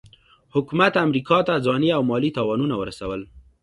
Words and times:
حکومت 0.55 0.93
امریکا 1.05 1.37
ته 1.47 1.53
ځاني 1.65 1.89
او 1.97 2.01
مالي 2.09 2.29
تاوانونه 2.37 2.75
ورسول. 2.77 3.21